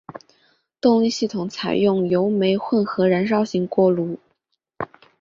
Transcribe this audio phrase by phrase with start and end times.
[0.81, 4.17] 动力系统采用油煤混合燃烧型锅炉。